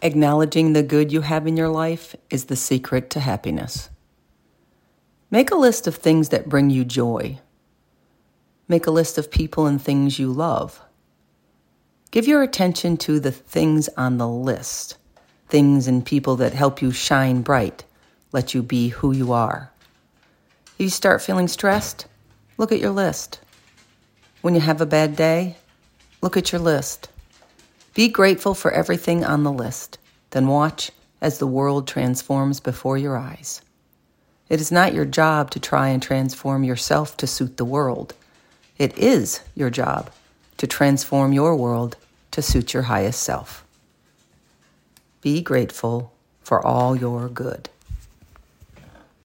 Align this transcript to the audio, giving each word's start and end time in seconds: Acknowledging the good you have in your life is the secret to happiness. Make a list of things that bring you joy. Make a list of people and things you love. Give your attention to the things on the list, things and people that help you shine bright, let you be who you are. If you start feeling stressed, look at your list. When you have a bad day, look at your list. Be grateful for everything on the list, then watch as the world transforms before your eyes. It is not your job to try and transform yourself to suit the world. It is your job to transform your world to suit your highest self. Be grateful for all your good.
Acknowledging 0.00 0.72
the 0.72 0.84
good 0.84 1.12
you 1.12 1.22
have 1.22 1.46
in 1.48 1.56
your 1.56 1.68
life 1.68 2.14
is 2.30 2.44
the 2.44 2.54
secret 2.54 3.10
to 3.10 3.20
happiness. 3.20 3.90
Make 5.28 5.50
a 5.50 5.56
list 5.56 5.88
of 5.88 5.96
things 5.96 6.28
that 6.28 6.48
bring 6.48 6.70
you 6.70 6.84
joy. 6.84 7.40
Make 8.68 8.86
a 8.86 8.92
list 8.92 9.18
of 9.18 9.30
people 9.30 9.66
and 9.66 9.82
things 9.82 10.18
you 10.18 10.32
love. 10.32 10.80
Give 12.12 12.28
your 12.28 12.42
attention 12.42 12.96
to 12.98 13.18
the 13.18 13.32
things 13.32 13.88
on 13.96 14.18
the 14.18 14.28
list, 14.28 14.96
things 15.48 15.88
and 15.88 16.06
people 16.06 16.36
that 16.36 16.52
help 16.52 16.80
you 16.80 16.92
shine 16.92 17.42
bright, 17.42 17.84
let 18.30 18.54
you 18.54 18.62
be 18.62 18.90
who 18.90 19.12
you 19.12 19.32
are. 19.32 19.72
If 20.74 20.80
you 20.80 20.90
start 20.90 21.22
feeling 21.22 21.48
stressed, 21.48 22.06
look 22.56 22.70
at 22.70 22.78
your 22.78 22.92
list. 22.92 23.40
When 24.42 24.54
you 24.54 24.60
have 24.60 24.80
a 24.80 24.86
bad 24.86 25.16
day, 25.16 25.56
look 26.22 26.36
at 26.36 26.52
your 26.52 26.60
list. 26.60 27.08
Be 27.98 28.06
grateful 28.06 28.54
for 28.54 28.70
everything 28.70 29.24
on 29.24 29.42
the 29.42 29.50
list, 29.50 29.98
then 30.30 30.46
watch 30.46 30.92
as 31.20 31.38
the 31.38 31.48
world 31.48 31.88
transforms 31.88 32.60
before 32.60 32.96
your 32.96 33.16
eyes. 33.16 33.60
It 34.48 34.60
is 34.60 34.70
not 34.70 34.94
your 34.94 35.04
job 35.04 35.50
to 35.50 35.58
try 35.58 35.88
and 35.88 36.00
transform 36.00 36.62
yourself 36.62 37.16
to 37.16 37.26
suit 37.26 37.56
the 37.56 37.64
world. 37.64 38.14
It 38.78 38.96
is 38.96 39.40
your 39.56 39.68
job 39.68 40.12
to 40.58 40.66
transform 40.68 41.32
your 41.32 41.56
world 41.56 41.96
to 42.30 42.40
suit 42.40 42.72
your 42.72 42.84
highest 42.84 43.20
self. 43.20 43.64
Be 45.20 45.42
grateful 45.42 46.12
for 46.40 46.64
all 46.64 46.94
your 46.94 47.28
good. 47.28 47.68